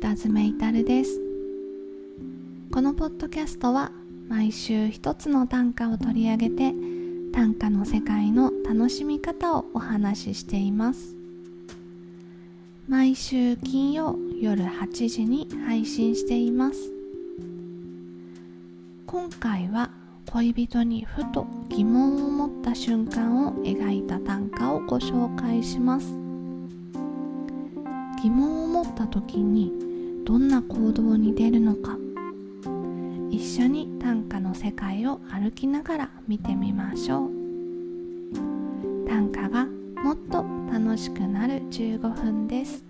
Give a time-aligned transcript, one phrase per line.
[0.00, 1.20] 北爪いたるです。
[2.72, 3.92] このポッドキャストは
[4.30, 6.72] 毎週一つの短歌を取り上げて
[7.34, 11.14] 短歌の世界の楽しみ方をお話ししています。
[12.88, 16.90] 毎週金曜夜8時に配信しています。
[19.06, 19.90] 今回は
[20.32, 26.06] 恋人にふと疑問を持った瞬間を描いた短歌をご紹介します。
[28.22, 29.89] 疑問を持った時に
[30.30, 31.98] どんな行動に出るのか。
[33.32, 37.30] 一緒に短歌の世界を歩きながら見てみましょう。
[39.08, 39.66] 短歌が
[40.04, 42.89] もっと楽しくなる15分です。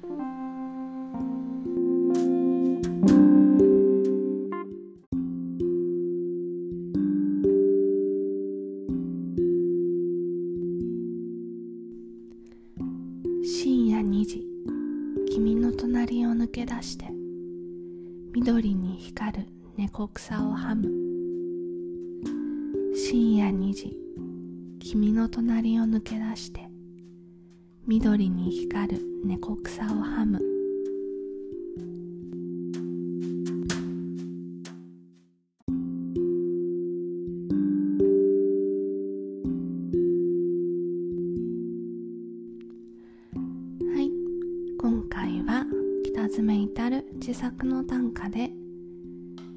[47.41, 48.51] 作の短歌で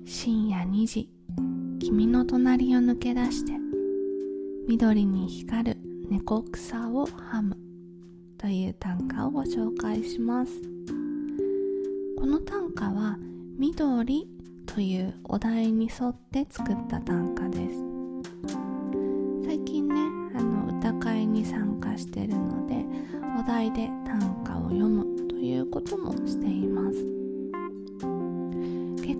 [0.05, 1.09] 深夜2時
[1.81, 3.51] 君の隣を抜け出して
[4.69, 5.77] 緑に光る
[6.09, 7.57] 猫草をはむ
[8.37, 10.53] という短歌をご紹介します。
[12.17, 13.17] この短歌は
[13.57, 14.29] 緑
[14.65, 17.75] というお題に沿って作った短歌です。
[19.45, 19.95] 最近ね
[20.37, 22.85] あの歌会に参加してるので
[23.37, 26.82] お題で短歌を読むということもしています。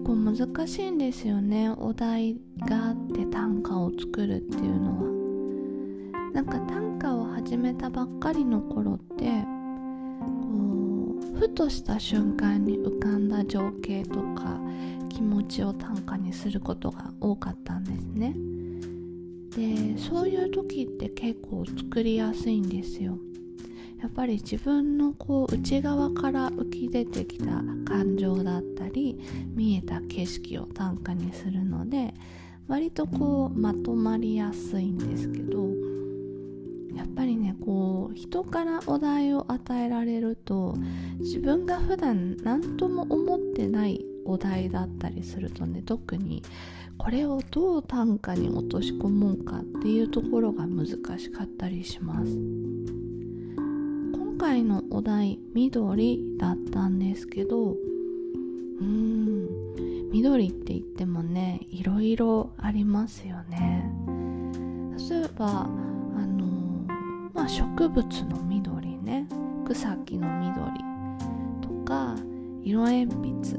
[0.03, 1.69] 構難しいんですよね。
[1.69, 2.35] お題
[2.67, 6.31] があって短歌を作るっていうのは。
[6.33, 9.25] なんか短歌を始めたばっかりの頃って
[10.41, 14.59] こうふとした瞬間に浮かんだ情景とか
[15.09, 18.35] 気持ちを短歌にすることが多かったんですね。
[19.55, 23.19] でそういう時って結構作りやすいんですよ。
[24.03, 29.17] やっぱり自分のこう内側から浮き出てきた感情だったり
[29.55, 32.13] 見えた景色を短歌にするので
[32.67, 35.69] 割とこうまとまりやすいんですけど
[36.93, 40.75] やっぱりねこう人からお題を与えられると
[41.19, 46.43] 自分が普段何とも思ってないお題だったりするとね特に
[46.97, 53.02] これをどう短歌に落とし込もうかっていうところが難しかったりします。
[54.53, 59.49] 回のお題緑だったんですけどうん
[60.11, 63.91] 緑って言ってもねいろいろありますよね。
[65.09, 66.45] 例えばあの
[67.33, 69.27] まあ植物の緑ね
[69.65, 70.67] 草木の緑
[71.59, 72.15] とか
[72.61, 73.57] 色鉛筆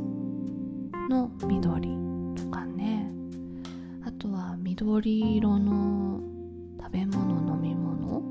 [1.10, 1.88] の緑
[2.36, 3.10] とかね。
[4.06, 6.20] あとは緑色の
[6.80, 8.22] 食べ物飲み物。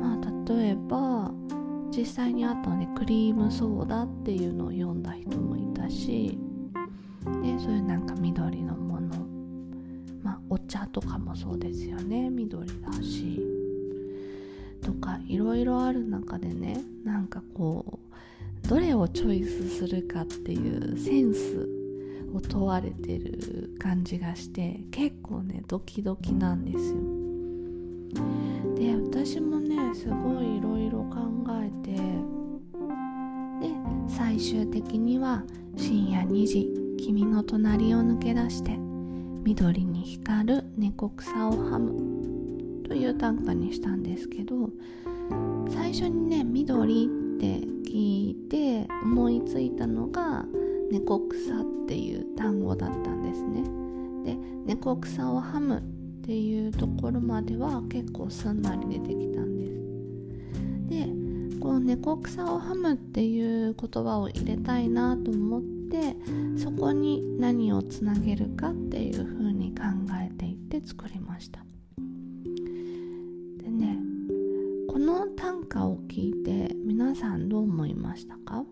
[0.00, 0.99] まあ例えば
[1.90, 6.38] 実際にあったのでクリームソーダっていうのを読んだ人もいたし
[7.42, 9.26] でそういうなんか緑のもの。
[10.22, 12.30] まあお茶とかもそうですよね。
[12.30, 13.40] 緑だし。
[14.82, 18.00] とかいろいろある中でねなんかこ
[18.64, 21.68] うどれをチョイスするかっていうセンス
[22.34, 27.09] を問われてる感じがして結構ねドキドキなんですよ。
[29.94, 31.18] すごいいろいろ考
[31.62, 31.94] えて。
[33.60, 33.74] で
[34.08, 35.44] 最終的には
[35.76, 36.68] 深夜2時
[36.98, 38.78] 君の隣を抜け出して
[39.44, 42.20] 緑に光る猫草をはむ。
[42.84, 44.68] という短歌にしたんですけど
[45.68, 47.46] 最初にね緑って
[47.88, 50.44] 聞いて思いついたのが
[50.90, 53.62] 猫草っていう単語だったんですね。
[54.24, 54.36] で
[54.66, 55.82] 猫草をはむっ
[56.24, 59.79] ていうところまでは結構すんなり出てきたんです。
[61.60, 66.16] この猫草をはむっていう言葉を入れたいなと思って
[66.56, 69.82] そこに何をつなげるかっていう風に考
[70.20, 71.60] えていって作りました。
[73.62, 73.98] でね
[74.88, 78.64] この短歌を聞いて皆さんどう思いましたか？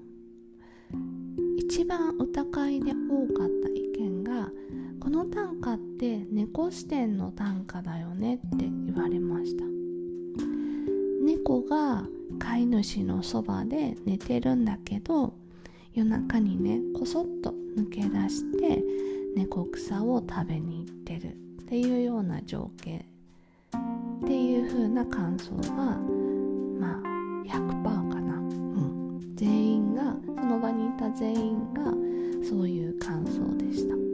[1.59, 4.51] 一番歌会で多かった意見が
[5.01, 9.65] この短歌って猫視点の短歌だよねって言われました。
[11.49, 12.05] 猫が
[12.39, 15.33] 飼い主のそばで寝てるんだけど
[15.95, 18.85] 夜中にねこそっと抜け出して
[19.35, 21.37] 猫草を食べに行ってる。
[21.63, 23.05] っていうような情景。
[24.25, 25.99] っていう風な感想が
[26.79, 27.03] まあ
[27.47, 31.85] 100%かな、うん、全員がその場にいた全員が
[32.47, 34.08] そういう感想でした。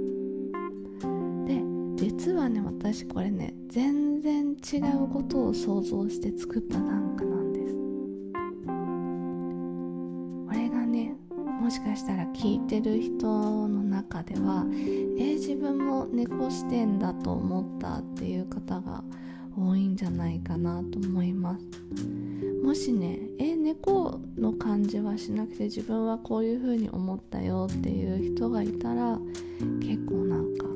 [2.44, 7.74] はね私これね全然違うことを想像して作った短歌なんです。
[10.46, 11.14] これがね
[11.62, 14.66] もしかしたら聞いてる人の中では
[15.18, 19.02] え自分も猫視点だと思ったっていう方が
[19.56, 21.64] 多いんじゃないかなと思います。
[22.62, 29.18] もしねえ猫の感じはしなくて自分はこういう風に思ったよっていう人がいたら
[29.80, 30.73] 結構なんか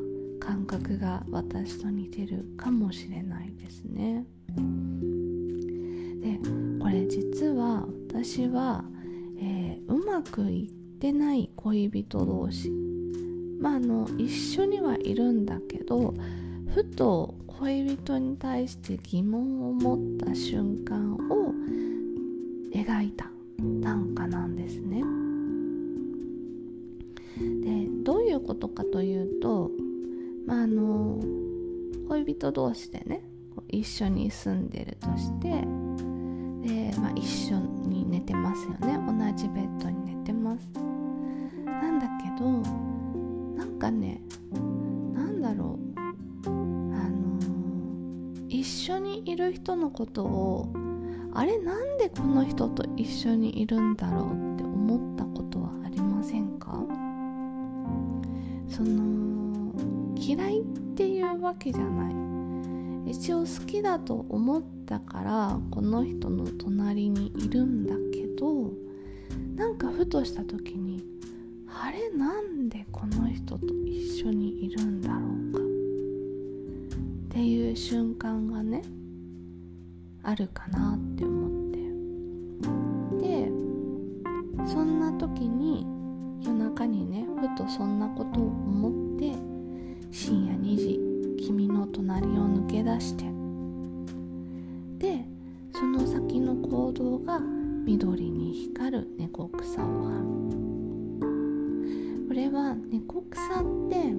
[0.49, 4.25] 感覚が私と似てるかもしれないですね
[6.23, 6.39] で
[6.81, 8.83] これ実は私は、
[9.43, 12.71] えー、うまくいってない恋人同士
[13.61, 16.15] まああの一緒にはいるんだけど
[16.73, 21.53] ふと恋人に対して疑問を持った瞬間を
[22.73, 23.31] 描いた
[23.83, 25.03] 短歌なんですね。
[27.37, 29.71] でどういうことかというと、
[30.49, 31.21] まあ、あの
[32.09, 33.23] 恋人同士でね
[33.69, 38.99] 一緒に住んでるとしてで、まあ、一緒に寝てますよね。
[39.07, 40.67] 同じベッドに寝てます。
[41.67, 42.51] なんだけど
[43.57, 44.23] なんかね
[45.13, 46.49] なんだろう。
[46.49, 47.39] あの
[48.49, 50.73] 一緒にいる人のことを
[51.35, 56.83] あれなんでこの人と一緒にいるんだろうって思ったことはありませんか？
[58.67, 59.28] その
[60.29, 60.65] 嫌いっ
[60.95, 62.15] ていうわけじゃない。
[63.11, 68.71] 一応好きだと思ったからこの人の隣にいるんだけど
[69.57, 71.03] なんかふとした時に
[71.67, 75.21] あれなんでこの人と一緒にいるんだろう
[75.55, 75.61] か？
[75.61, 78.83] っていう瞬間がね
[80.23, 81.79] あるかなって思って。
[83.27, 83.51] で
[84.67, 85.87] そんな時に
[86.43, 89.48] 夜中にねふとそんなことを思って
[90.11, 93.25] 深夜2時君の隣を抜け出して。
[94.99, 95.25] で
[95.73, 97.41] その先の行動が
[97.85, 100.39] 緑に光る猫草をは。
[102.27, 104.15] これは猫草って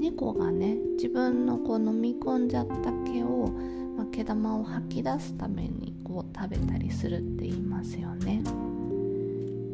[0.00, 3.48] 猫がね自分のこう飲み込んじゃった毛を、
[3.96, 8.42] まあ、毛玉を吐き出すためにこう食べたりするって言いますよね。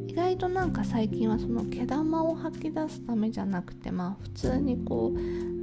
[0.07, 5.58] 意外となんか最近はその毛玉を吐き出すためじゃなくてまあ普通にこう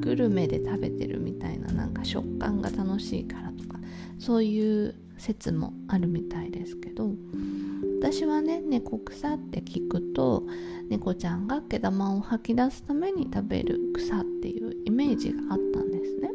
[0.00, 3.78] グルメで食べてるみたいななんか食感が楽しいからとか
[4.18, 7.10] そういう説もあるみたいですけど
[8.00, 10.44] 私はね猫草って聞くと
[10.88, 16.30] 猫ちゃんが毛玉を吐き出すために食べる草っていうイメージがあったんですね。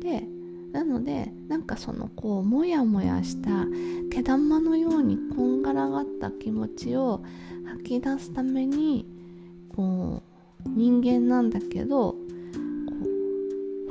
[0.00, 0.28] で
[0.72, 3.66] なのでなんかそのこうモヤモヤした
[4.12, 7.24] 毛玉のようにこんがらがった気持ちを
[7.64, 9.06] 吐き出すために
[9.74, 10.29] こう
[10.66, 12.14] 人間なんだけど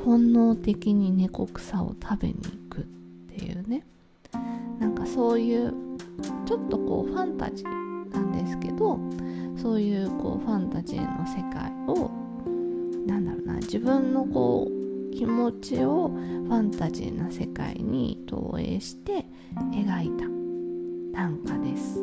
[0.04, 2.84] 本能的に猫草を食べに行くっ
[3.38, 3.86] ていうね。
[4.80, 5.74] なんかそういう
[6.46, 9.00] ちょっとこうファンタジーなんですけど
[9.58, 12.10] そういうこうファンタジーの世界を
[13.06, 19.26] なんだろうな自分のこう気持ちをファンタジーな世界に投影して
[19.74, 20.26] 描いた。
[21.14, 22.00] 短歌です。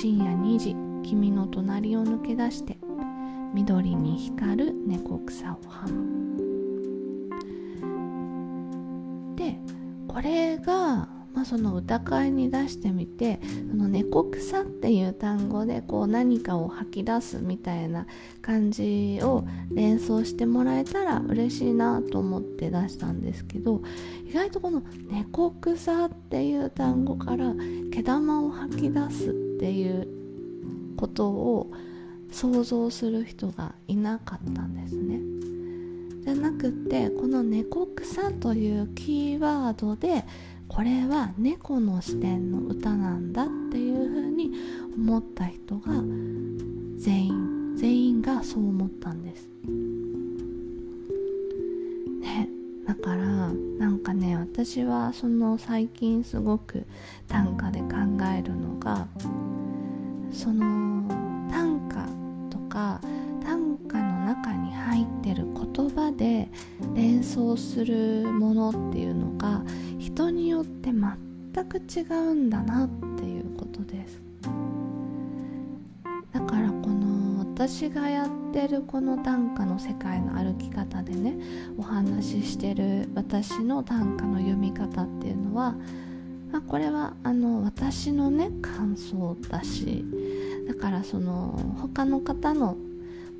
[0.00, 0.76] 深夜2時
[1.08, 2.76] 君の隣を抜け出して
[3.56, 6.44] 緑に光る猫草をはむ
[9.34, 9.58] で
[10.06, 18.06] これがまあ、その歌会に出してみてその猫草っていう単語でこう何かを吐き出すみたいな
[18.40, 23.82] 感じを連想してもらえたら嬉しいなと思って出したんですけど
[24.26, 27.54] 意外とこの猫草っていう単語から
[27.92, 30.08] 毛玉を吐き出すっていう
[30.96, 31.70] ことを
[32.30, 35.20] 想像する人がいなかったんですね。
[36.26, 40.24] じゃなくてこの猫草というキーワードで
[40.66, 44.50] これは猫の視点の歌なんだっていうふうに
[44.96, 45.92] 思った人が
[46.96, 49.48] 全員全員がそう思ったんです
[52.20, 52.48] ね
[52.88, 56.84] だからなんかね私はその最近すごく
[57.28, 57.86] 短歌で考
[58.36, 59.06] えるのが
[60.32, 61.15] その
[62.76, 63.00] か
[63.42, 66.50] 短歌の中に入ってる言葉で
[66.94, 69.62] 連想するものっていうのが
[69.98, 74.20] 人によって全く違うんだなっていうことです。
[76.34, 81.38] だからこの私がやってるこの短歌の世界の歩き方でね
[81.78, 85.74] お話ししてる私の短歌の読み方っていうのは、
[86.52, 90.04] まあ、これはあの私のね感想だし
[90.66, 92.76] だからその他の方の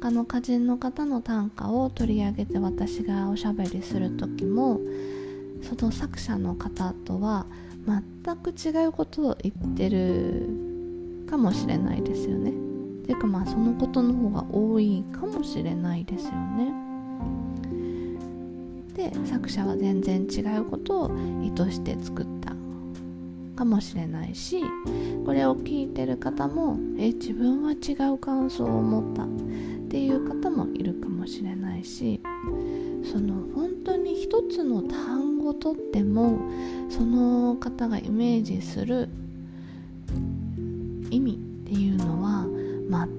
[0.01, 4.81] 他の歌人の方の短歌を取り上げて私がおしゃべりする時も
[5.63, 7.47] その作者の方とは
[7.87, 10.49] 全く違うことを言ってる
[11.29, 12.53] かもしれないですよね。
[13.07, 16.73] ていうかまあそのことの方が多いかもしれないですよね。
[18.95, 21.11] で作者は全然違うことを
[21.43, 22.53] 意図して作った
[23.57, 24.63] かもしれないし
[25.25, 29.29] これを聞いてる方もえ自分は違う感想を持ったっ
[29.89, 32.21] ていう方もいるかもしれないし
[33.03, 36.39] その本当に一つの単語とっても
[36.91, 39.09] その方がイメージする
[41.11, 41.37] 意味っ
[41.67, 42.47] ていうのは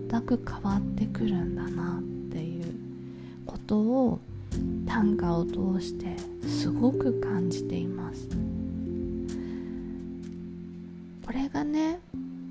[0.10, 2.02] 全く変わってくるんだなっ
[2.32, 2.74] ていう
[3.46, 4.20] ことを
[4.86, 6.16] 短歌を通して
[6.48, 8.47] すごく感じています。
[11.28, 12.00] これがね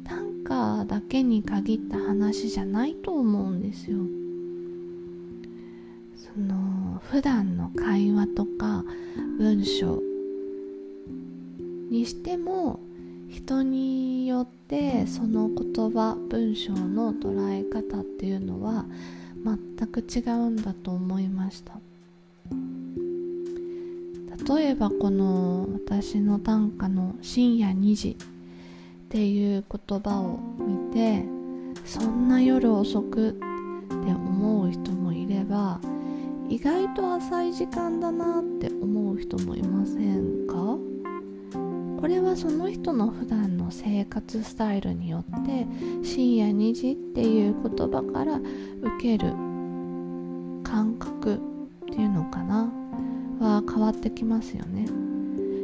[0.04, 3.96] 短歌だけに限った話じゃないと思うんですよ。
[6.14, 8.84] その普段の会話とか
[9.38, 10.02] 文章
[11.90, 12.78] にしても
[13.30, 18.84] 人によってその言葉文章の捉え方っていうのは
[19.42, 21.80] 全く違うんだと思いました。
[24.54, 28.18] 例えばこの私の短歌の「深夜2時」
[29.06, 31.24] っていう言葉を見て
[31.84, 33.38] そんな夜遅くって
[34.12, 35.80] 思う人もいれば
[36.48, 40.76] 意外と浅い時間だなって思う人もいませんか？
[42.00, 45.66] これはその人の普段の生活スタイルによって
[46.02, 48.44] 深夜2時っていう言葉から受
[49.00, 49.30] ける
[50.64, 51.38] 感覚っ
[51.86, 52.70] ていうのかな？
[53.38, 54.86] は変わってきますよね。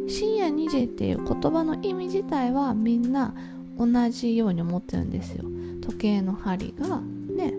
[0.09, 3.35] 深夜2時っていう言葉の意味自体はみんな
[3.79, 5.45] 同じように思ってるんですよ。
[5.81, 7.55] 時計の針がね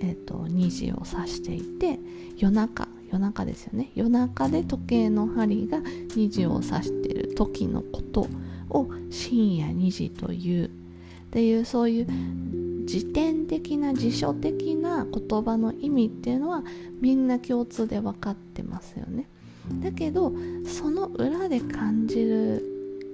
[0.00, 1.98] えっ、ー、と2時を指していて
[2.36, 3.90] 夜中夜中ですよね。
[3.94, 8.28] 夜中で時計の針が2時を指してる時のこと
[8.70, 10.66] を深夜2時という。
[10.66, 12.06] っていうそういう
[12.86, 16.64] 辞典的な辞書的な言葉の意味っていうのは
[17.00, 19.28] みんな共通で分かってますよね。
[19.80, 20.32] だけど
[20.66, 22.64] その裏で感じる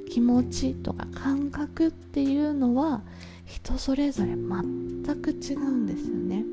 [0.08, 3.02] 気持ちとか感覚っていうのは
[3.44, 6.44] 人それぞれ全く違うんですよね。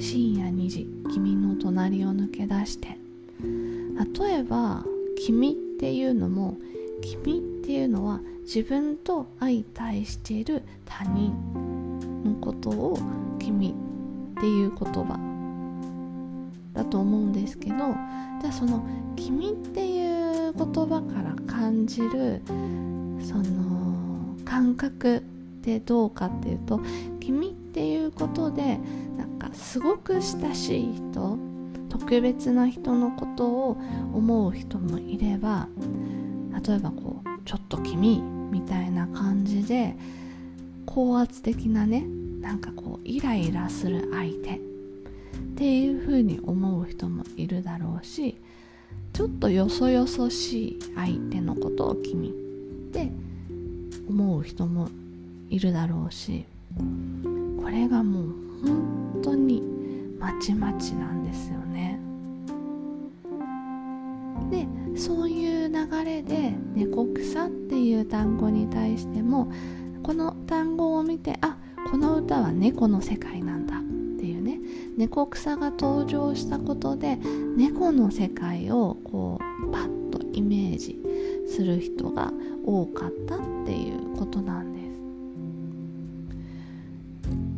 [0.00, 2.98] 深夜2時君の隣を抜け出して。
[3.40, 4.84] 例えば
[5.24, 6.56] 君っていうのも
[7.00, 11.32] 君っていうのは自分と相対している他人
[12.24, 12.98] のことを
[13.38, 15.31] 君っていう言葉。
[16.72, 18.84] だと思うんですけどじゃあその
[19.16, 22.42] 「君」っていう言葉から感じる
[23.20, 25.20] その感覚っ
[25.62, 26.80] てどうかっていうと
[27.20, 28.78] 「君」っていうことで
[29.16, 31.38] なんかすごく親しい人
[31.88, 33.76] 特別な人のことを
[34.14, 35.68] 思う人もいれば
[36.66, 39.96] 例えばこう「ちょっと君」みたいな感じで
[40.84, 42.06] 高圧的なね
[42.40, 44.71] なんかこうイライラする相手。
[45.62, 48.36] っていうふうに思う人もいるだろうし
[49.12, 52.32] ちょっとよそよそしい相手のことを君っ
[52.92, 53.12] て
[54.08, 54.88] 思う人も
[55.50, 56.44] いるだろうし
[57.62, 58.24] これがもう
[58.66, 59.62] 本当に
[60.18, 62.00] まちまちなんですよね。
[64.50, 64.66] で
[64.98, 69.46] そういう流れで「猫草」っていう単語に対しても
[70.02, 71.56] この単語を見てあ
[71.88, 73.61] この歌は猫の世界なんだ
[74.96, 77.18] 猫草が登場したことで
[77.56, 80.98] 猫の世界をこうパッとイメージ
[81.48, 82.32] する人が
[82.64, 84.82] 多かったっていうことなんです。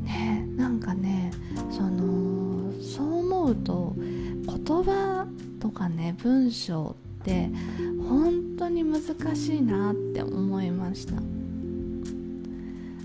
[0.05, 1.33] ねなんかね
[1.71, 5.26] そのそう思うと言葉
[5.61, 7.50] とかね文章って
[8.09, 9.03] 本当に難
[9.35, 11.14] しいなって思いました。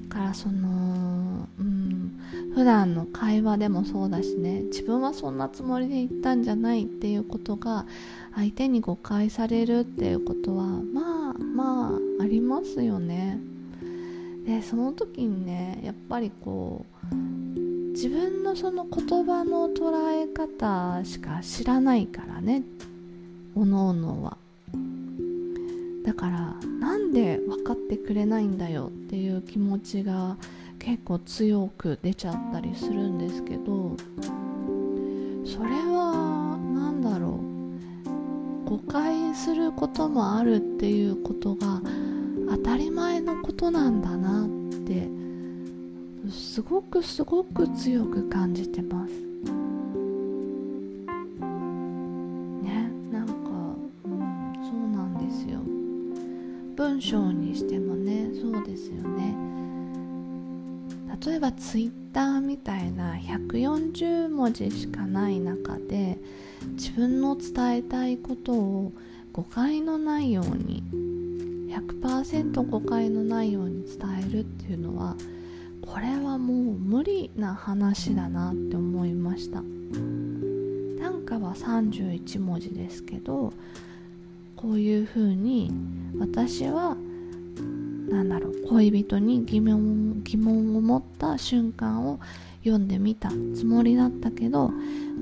[0.09, 1.08] からその
[2.59, 4.63] 普段の会話でもそうだしね。
[4.63, 7.85] 自分はそんなつもりで言ったんじゃないっていうことが
[8.35, 13.39] 相手に誤解されるっていうことはまあまあありますよね。
[14.45, 17.15] でその時にねやっぱりこう
[17.91, 22.63] 自分のその言葉の捉え方しか知らないからね。
[23.55, 24.37] おのおのは。
[26.03, 30.35] だからなんで分かってくれないんだよっていう気持ちが
[30.79, 33.95] 結構強く出ちゃったりするんですけど
[35.45, 37.39] それは何だろ
[38.65, 41.81] う誤解することもあるっていうことが
[42.49, 44.49] 当たり前のことなんだなっ
[44.85, 45.09] て
[46.31, 49.13] すごくすごく強く感じてます。
[52.63, 53.33] ねなんか、
[54.05, 55.59] うん、そうなんですよ。
[56.75, 57.28] 文章
[61.25, 66.17] 例えばツイッターみたいな140文字しかない中で
[66.73, 68.91] 自分の伝えたいことを
[69.33, 70.83] 誤解のないように
[71.69, 73.97] 100%誤解のないように伝
[74.29, 75.15] えるっていうのは
[75.81, 79.63] これはもう無理な話だなって思いました。
[80.99, 83.53] 短歌は31文字ですけど
[84.55, 85.71] こういうふうに
[86.19, 86.97] 私は
[88.09, 92.19] 何だろう恋人に疑問疑問を持った瞬間を
[92.63, 94.71] 読んでみたつもりだったけど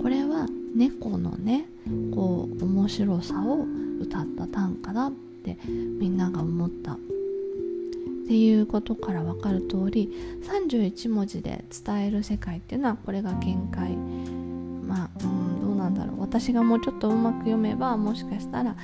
[0.01, 1.65] これは猫のね
[2.13, 3.65] こう面白さを
[3.99, 5.11] 歌った短歌だっ
[5.43, 6.93] てみんなが思った。
[6.93, 10.11] っていうことから分かる通り
[10.43, 13.95] 31文字で伝える世界っていうのはこれが限界。
[13.95, 16.19] まあうんどうなんだろう。
[16.19, 18.75] 私がもうちょっとうまく読めばもしかしたら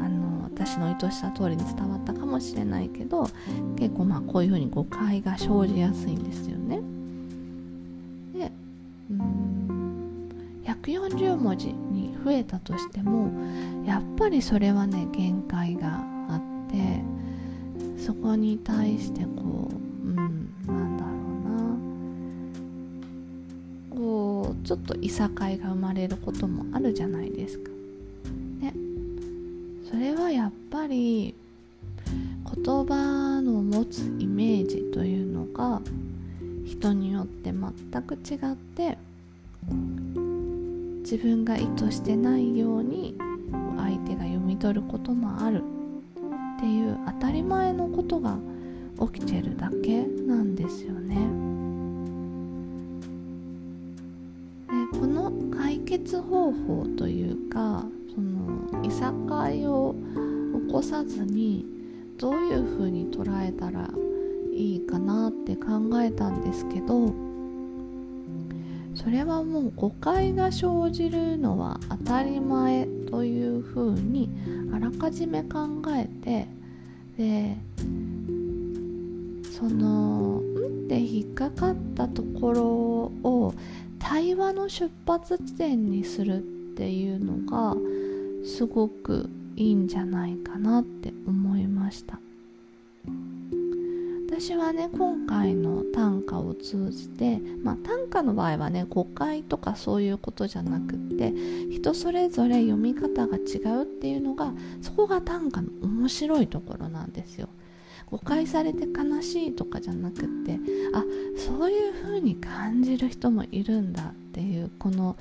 [0.00, 3.28] あの私の意図した通りに伝わったかもしれないけど
[3.76, 6.80] 結構まあこういうふうに誤解が生じやすいんですよね。
[8.38, 8.52] で
[9.10, 10.30] うん
[10.64, 13.30] 140文字に増えたとしても
[13.84, 17.02] やっぱりそれはね限界があって
[18.00, 19.70] そこに対してこ
[20.04, 21.10] ううんなんだろ
[23.94, 27.30] うなこうちょっといさかいが生まれることもあるじゃない
[30.34, 31.32] やっぱり
[32.64, 35.80] 言葉の持つイメージというのが
[36.64, 38.98] 人によって全く違って
[41.02, 43.16] 自分が意図してないように
[43.76, 45.62] 相手が読み取ることもある
[46.56, 48.36] っていう当たり前のことが
[49.12, 51.14] 起きてるだけなんですよね。
[54.92, 59.94] でこの解決方法というかそのいさかいを
[60.66, 61.64] 起こさずに
[62.18, 63.90] どういうふうに捉えたら
[64.52, 67.12] いいかなって考えたんですけど
[68.94, 74.30] それはもう誤解が生じるのは当たり前というふうに
[74.72, 76.48] あらかじめ考えて
[77.18, 77.56] で
[79.50, 82.64] そのんって引っかかったところ
[83.28, 83.54] を
[83.98, 86.40] 対話の出発地点にするっ
[86.76, 87.76] ていうのが
[88.44, 92.18] すごくいいんじゃないかなって思いました
[94.36, 101.32] 私はね今回の短歌を通じて、まあ、短歌の場合はね誤解とかそういうことじゃなくって
[101.70, 107.48] 人それぞれ読み方が違うっていうのがそこが短歌の面白いところなんですよ。
[108.10, 110.58] 誤解されて悲しいとかじゃなくって
[110.94, 111.04] あ
[111.36, 115.16] そういう風に感じる人もいるんだっていうこの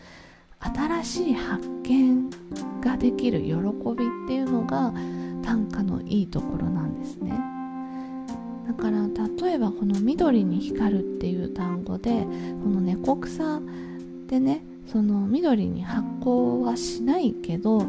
[0.63, 2.29] 新しい発見
[2.81, 4.93] ができる喜びっていうのが
[5.43, 7.39] 短歌のいいところなんですね。
[8.67, 9.07] だから
[9.45, 12.25] 例えばこの「緑に光る」っていう単語で
[12.63, 13.61] この猫草
[14.27, 17.85] でねその緑に発光はしないけど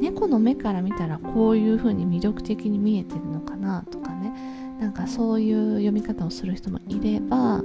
[0.00, 4.32] 猫の目から見たらこういう風に魅力的に見えてるのかなとかね
[4.80, 7.62] なんかそういう読み方をする人もいれば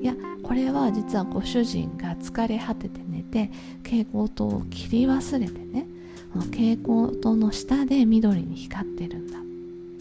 [0.00, 3.50] いやこれは実はご主人が疲れ果てて寝て
[3.84, 5.86] 蛍光灯を切り忘れてね
[6.34, 9.42] 蛍光灯の下で緑に光ってるんだっ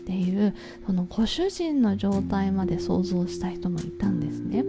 [0.06, 4.64] ていうそのご主人の状態まで想像した人もいたんですね。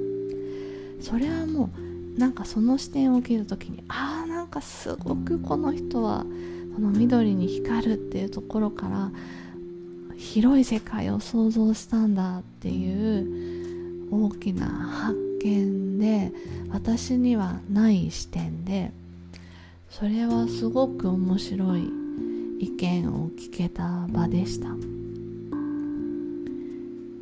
[1.01, 1.71] それはも
[2.17, 6.27] うなんかその視点を受ける時にああなんかすごくこの人は
[6.75, 9.11] この緑に光るっていうところから
[10.17, 13.70] 広い世界を想像したんだっていう
[14.11, 16.33] 大きな発見で
[16.71, 18.93] 私にはない視点で
[19.89, 21.89] それはすごく面白い
[22.61, 24.69] 意見を聞けた場でした。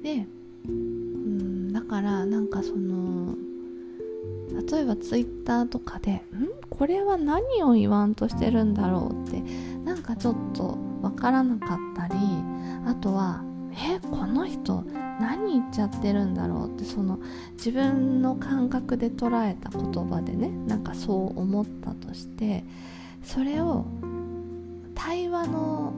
[0.03, 0.27] で
[0.67, 3.35] うんだからなんかその
[4.71, 6.49] 例えばツイッターとかで「ん？
[6.71, 9.43] これは何を言わんとしてるんだろう?」って
[9.85, 12.15] なんかちょっとわからなかったり
[12.87, 14.01] あとは「え？
[14.01, 14.85] この人
[15.21, 17.19] 何言っちゃってるんだろう?」ってその
[17.53, 22.65] 自分の感覚で捉えた言葉でねなんかそう思ったとして
[23.23, 23.85] それを
[24.95, 25.93] 対話の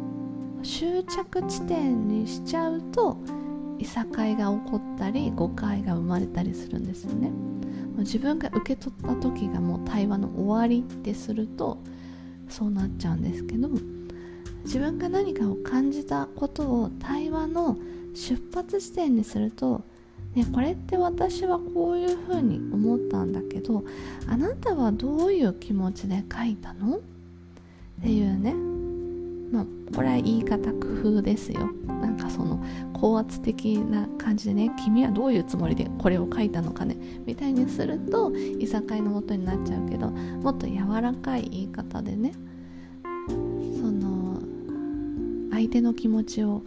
[0.63, 3.17] 終着地点にしちゃうと
[3.79, 7.33] いさかいが起こったり誤解が生まれたりするんですよね
[7.99, 11.79] 自分が受け取った時がもう対話の終わりってすると
[12.49, 13.69] そうなっちゃうんですけど
[14.65, 17.79] 自分が何かを感じたことを対話の
[18.15, 19.83] 出発地点にすると
[20.35, 23.83] ね、これって私はこういうふうに思ったんだけど
[24.29, 26.99] あなたはどういう気持ちで書いたの？
[26.99, 27.01] っ
[28.01, 28.55] ていうね。
[29.51, 31.73] まあこれは言い方工夫ですよ。
[31.87, 36.97] なんかその高圧的な感じでね君はどういうつもりでこれを書いたのかね
[37.27, 42.35] みたいにするといさかいのもとになっちゃうけどもっと柔らかい言い方でね
[43.27, 44.39] その
[45.51, 46.63] 相手の気持ちを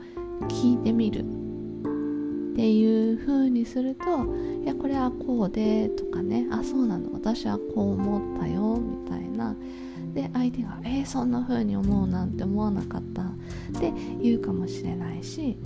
[0.48, 4.04] 聞いてみるっていう風にすると
[4.64, 9.56] いやこれはこうでとかねあそうなの私はこう思ったよみたいな。
[10.14, 13.24] で相手が「えー、そんな風に思うなんて思わなかった」
[13.76, 15.58] って言うかもしれないし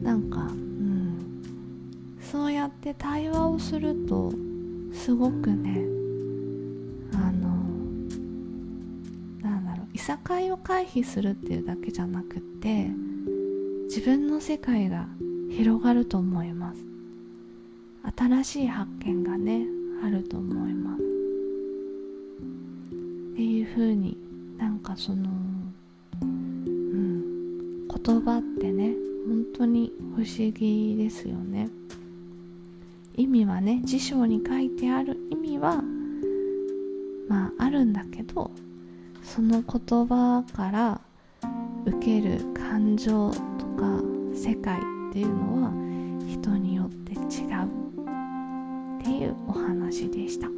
[0.00, 1.42] なんかうん
[2.18, 4.32] そうやって対話をすると
[4.92, 5.84] すごくね
[7.12, 7.48] あの
[9.42, 12.90] なんだろういさかいを回避するっていうだけじゃなくって
[13.90, 15.08] 自分の世界が
[15.50, 16.84] 広がると思います。
[18.16, 19.66] 新しい発見がね
[20.04, 21.02] あると思います。
[21.02, 21.06] っ
[23.34, 24.16] ていうふうに
[24.58, 25.28] なんかその
[26.22, 28.94] うん言葉ってね
[29.26, 31.68] 本当に不思議ですよね。
[33.16, 35.82] 意味はね辞書に書いてある意味は
[37.28, 38.52] まああるんだけど
[39.24, 41.00] その言葉から
[41.86, 43.32] 受ける感情
[43.80, 44.02] か
[44.34, 45.72] 世界っていうのは
[46.28, 47.20] 人によって違う
[48.98, 50.48] っていうお話でした。
[50.48, 50.52] は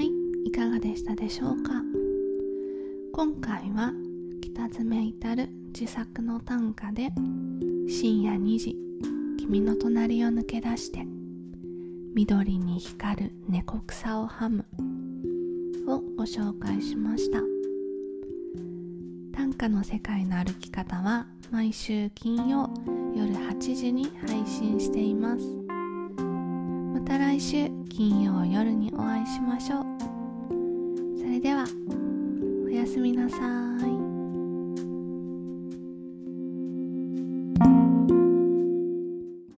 [0.00, 0.10] い
[0.48, 1.80] いかがでしたでしょうか？
[3.12, 3.92] 今回は
[4.40, 7.12] 北爪至る自作の短歌で
[7.86, 8.76] 深夜2時
[9.38, 11.06] 君の隣を抜け出して
[12.14, 14.64] 緑に光る猫草をはむ
[15.86, 17.40] をご紹介しました。
[19.32, 22.70] 短歌の世界の歩き方は毎週金曜
[23.14, 25.44] 夜8時に配信しています。
[26.94, 29.93] また来週金曜夜にお会いしましょう。